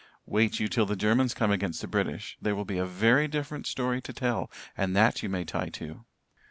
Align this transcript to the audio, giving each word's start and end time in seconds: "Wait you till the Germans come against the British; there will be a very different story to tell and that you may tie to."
"Wait 0.25 0.59
you 0.59 0.67
till 0.67 0.87
the 0.87 0.95
Germans 0.95 1.35
come 1.35 1.51
against 1.51 1.79
the 1.79 1.87
British; 1.87 2.35
there 2.41 2.55
will 2.55 2.65
be 2.65 2.79
a 2.79 2.87
very 2.87 3.27
different 3.27 3.67
story 3.67 4.01
to 4.01 4.11
tell 4.11 4.49
and 4.75 4.95
that 4.95 5.21
you 5.21 5.29
may 5.29 5.45
tie 5.45 5.69
to." 5.69 6.05